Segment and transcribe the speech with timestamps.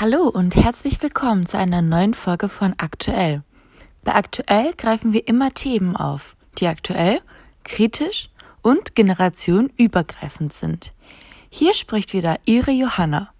[0.00, 3.42] Hallo und herzlich willkommen zu einer neuen Folge von Aktuell.
[4.04, 7.20] Bei Aktuell greifen wir immer Themen auf, die aktuell,
[7.64, 8.30] kritisch
[8.62, 10.92] und generationenübergreifend sind.
[11.50, 13.30] Hier spricht wieder Ihre Johanna.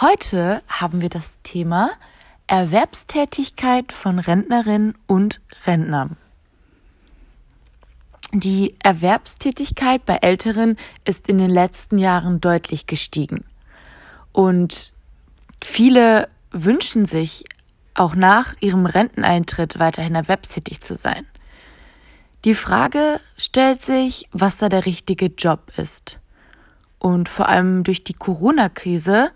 [0.00, 1.90] Heute haben wir das Thema
[2.46, 6.16] Erwerbstätigkeit von Rentnerinnen und Rentnern.
[8.32, 13.44] Die Erwerbstätigkeit bei Älteren ist in den letzten Jahren deutlich gestiegen.
[14.30, 14.91] Und
[15.64, 17.44] viele wünschen sich
[17.94, 21.26] auch nach ihrem Renteneintritt weiterhin erwerbstätig zu sein.
[22.44, 26.18] Die Frage stellt sich, was da der richtige Job ist.
[26.98, 29.30] Und vor allem durch die Corona-Krise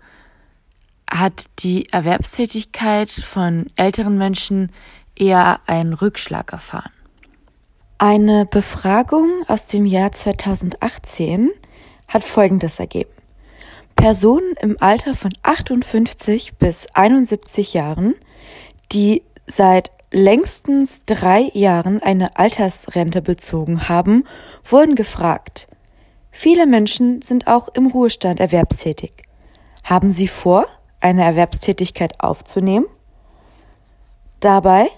[1.09, 4.71] hat die Erwerbstätigkeit von älteren Menschen
[5.15, 6.91] eher einen Rückschlag erfahren.
[7.97, 11.49] Eine Befragung aus dem Jahr 2018
[12.07, 13.16] hat Folgendes ergeben.
[13.97, 18.13] Personen im Alter von 58 bis 71 Jahren,
[18.93, 24.23] die seit längstens drei Jahren eine Altersrente bezogen haben,
[24.63, 25.67] wurden gefragt.
[26.31, 29.11] Viele Menschen sind auch im Ruhestand erwerbstätig.
[29.83, 30.67] Haben Sie vor,
[31.01, 32.85] eine Erwerbstätigkeit aufzunehmen?
[34.39, 34.89] Dabei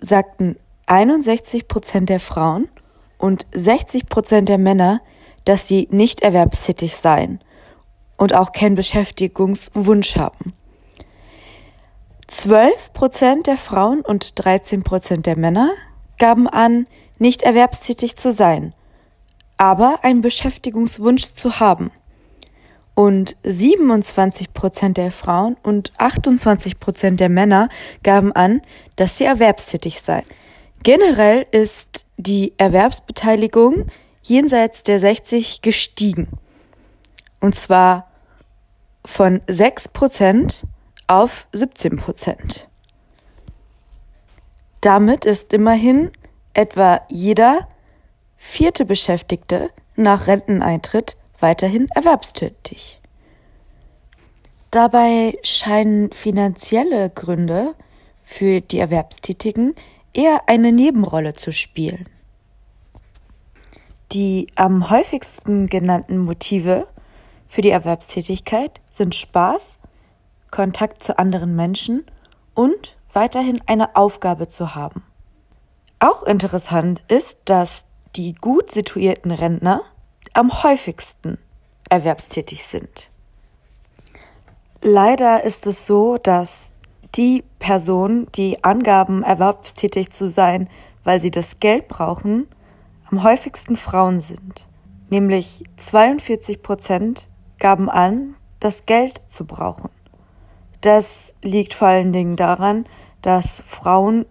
[0.00, 2.68] sagten 61 Prozent der Frauen
[3.16, 5.00] und 60 Prozent der Männer,
[5.46, 7.40] dass sie nicht erwerbstätig seien
[8.16, 10.52] und auch keinen Beschäftigungswunsch haben.
[12.26, 15.70] 12 Prozent der Frauen und 13 Prozent der Männer
[16.18, 16.86] gaben an,
[17.18, 18.74] nicht erwerbstätig zu sein,
[19.56, 21.90] aber einen Beschäftigungswunsch zu haben.
[22.94, 27.68] Und 27 Prozent der Frauen und 28 Prozent der Männer
[28.02, 28.62] gaben an,
[28.96, 30.24] dass sie erwerbstätig seien.
[30.84, 33.86] Generell ist die Erwerbsbeteiligung
[34.22, 36.28] jenseits der 60 gestiegen.
[37.44, 38.08] Und zwar
[39.04, 40.64] von 6%
[41.08, 42.64] auf 17%.
[44.80, 46.10] Damit ist immerhin
[46.54, 47.68] etwa jeder
[48.38, 53.02] vierte Beschäftigte nach Renteneintritt weiterhin erwerbstätig.
[54.70, 57.74] Dabei scheinen finanzielle Gründe
[58.22, 59.74] für die Erwerbstätigen
[60.14, 62.08] eher eine Nebenrolle zu spielen.
[64.12, 66.88] Die am häufigsten genannten Motive
[67.54, 69.78] für die Erwerbstätigkeit sind Spaß,
[70.50, 72.04] Kontakt zu anderen Menschen
[72.52, 75.04] und weiterhin eine Aufgabe zu haben.
[76.00, 77.84] Auch interessant ist, dass
[78.16, 79.82] die gut situierten Rentner
[80.32, 81.38] am häufigsten
[81.88, 83.08] erwerbstätig sind.
[84.82, 86.72] Leider ist es so, dass
[87.14, 90.68] die Personen, die angaben, erwerbstätig zu sein,
[91.04, 92.48] weil sie das Geld brauchen,
[93.12, 94.66] am häufigsten Frauen sind.
[95.08, 97.28] Nämlich 42 Prozent
[97.58, 99.90] gaben an, das Geld zu brauchen.
[100.80, 102.84] Das liegt vor allen Dingen daran,
[103.22, 104.26] dass Frauen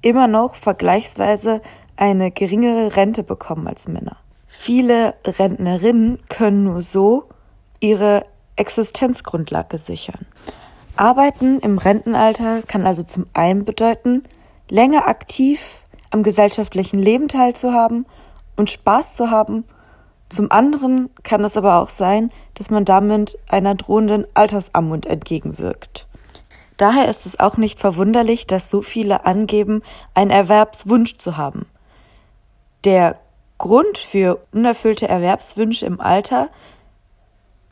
[0.00, 1.60] immer noch vergleichsweise
[1.96, 4.16] eine geringere Rente bekommen als Männer.
[4.46, 7.24] Viele Rentnerinnen können nur so
[7.80, 8.24] ihre
[8.56, 10.26] Existenzgrundlage sichern.
[10.96, 14.24] Arbeiten im Rentenalter kann also zum einen bedeuten,
[14.70, 18.06] länger aktiv am gesellschaftlichen Leben teilzuhaben
[18.56, 19.64] und Spaß zu haben.
[20.28, 26.06] Zum anderen kann es aber auch sein, dass man damit einer drohenden Altersarmut entgegenwirkt.
[26.76, 29.82] Daher ist es auch nicht verwunderlich, dass so viele angeben,
[30.14, 31.66] einen Erwerbswunsch zu haben.
[32.84, 33.18] Der
[33.58, 36.48] Grund für unerfüllte Erwerbswünsche im Alter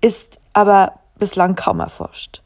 [0.01, 2.43] ist aber bislang kaum erforscht.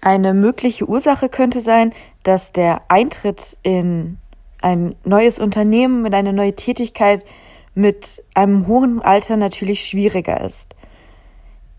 [0.00, 4.16] Eine mögliche Ursache könnte sein, dass der Eintritt in
[4.62, 7.24] ein neues Unternehmen, in eine neue Tätigkeit
[7.74, 10.74] mit einem hohen Alter natürlich schwieriger ist.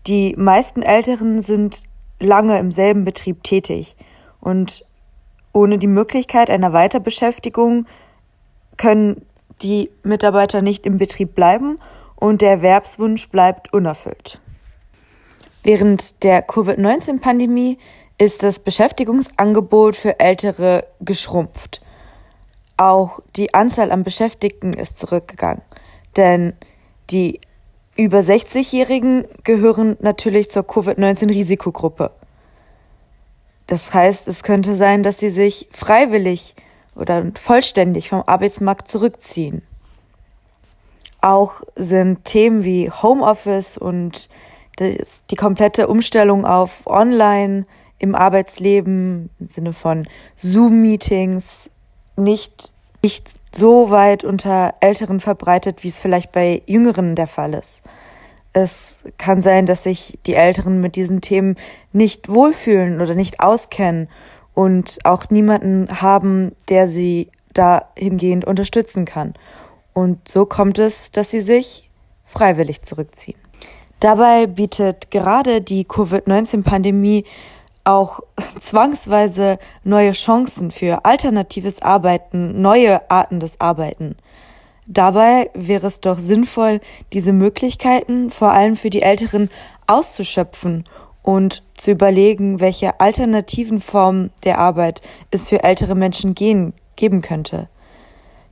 [0.06, 1.84] Die meisten Älteren sind
[2.18, 3.96] lange im selben Betrieb tätig
[4.40, 4.84] und
[5.52, 7.86] ohne die Möglichkeit einer Weiterbeschäftigung
[8.76, 9.26] können
[9.60, 11.78] die Mitarbeiter nicht im Betrieb bleiben
[12.16, 14.40] und der Erwerbswunsch bleibt unerfüllt.
[15.62, 17.78] Während der Covid-19-Pandemie
[18.18, 21.80] ist das Beschäftigungsangebot für Ältere geschrumpft.
[22.76, 25.62] Auch die Anzahl an Beschäftigten ist zurückgegangen,
[26.16, 26.54] denn
[27.10, 27.40] die
[27.96, 32.10] über 60-Jährigen gehören natürlich zur Covid-19-Risikogruppe.
[33.66, 36.54] Das heißt, es könnte sein, dass sie sich freiwillig
[36.94, 39.62] oder vollständig vom Arbeitsmarkt zurückziehen.
[41.20, 44.28] Auch sind Themen wie Homeoffice und
[44.80, 47.66] die komplette Umstellung auf Online
[47.98, 51.70] im Arbeitsleben im Sinne von Zoom-Meetings
[52.16, 52.72] nicht,
[53.02, 57.82] nicht so weit unter Älteren verbreitet, wie es vielleicht bei Jüngeren der Fall ist.
[58.52, 61.56] Es kann sein, dass sich die Älteren mit diesen Themen
[61.92, 64.08] nicht wohlfühlen oder nicht auskennen
[64.54, 69.34] und auch niemanden haben, der sie dahingehend unterstützen kann.
[69.94, 71.88] Und so kommt es, dass sie sich
[72.24, 73.38] freiwillig zurückziehen.
[74.00, 77.24] Dabei bietet gerade die Covid-19-Pandemie
[77.84, 78.20] auch
[78.58, 84.16] zwangsweise neue Chancen für alternatives Arbeiten, neue Arten des Arbeiten.
[84.86, 86.80] Dabei wäre es doch sinnvoll,
[87.12, 89.48] diese Möglichkeiten vor allem für die Älteren
[89.86, 90.84] auszuschöpfen
[91.22, 95.00] und zu überlegen, welche alternativen Formen der Arbeit
[95.30, 97.68] es für ältere Menschen gehen, geben könnte.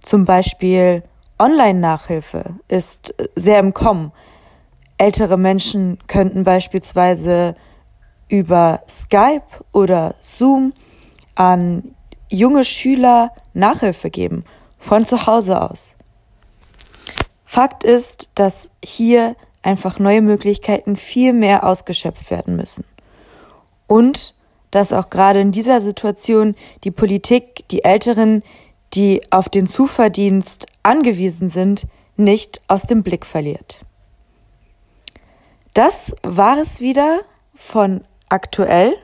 [0.02, 1.02] Zum Beispiel
[1.38, 4.12] Online-Nachhilfe ist sehr im Kommen.
[4.98, 7.54] Ältere Menschen könnten beispielsweise
[8.30, 9.42] über Skype
[9.72, 10.72] oder Zoom
[11.34, 11.94] an
[12.30, 14.44] junge Schüler Nachhilfe geben,
[14.78, 15.96] von zu Hause aus.
[17.44, 22.84] Fakt ist, dass hier einfach neue Möglichkeiten viel mehr ausgeschöpft werden müssen.
[23.86, 24.34] Und
[24.70, 26.54] dass auch gerade in dieser Situation
[26.84, 28.44] die Politik die Älteren,
[28.94, 31.86] die auf den Zuverdienst angewiesen sind,
[32.16, 33.84] nicht aus dem Blick verliert.
[35.74, 37.20] Das war es wieder
[37.54, 38.96] von aktuell.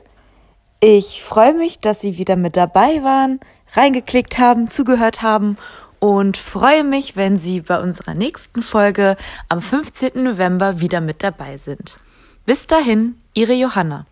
[0.79, 3.39] Ich freue mich, dass Sie wieder mit dabei waren,
[3.73, 5.57] reingeklickt haben, zugehört haben
[5.99, 9.17] und freue mich, wenn Sie bei unserer nächsten Folge
[9.49, 10.23] am 15.
[10.23, 11.97] November wieder mit dabei sind.
[12.45, 14.05] Bis dahin, Ihre Johanna.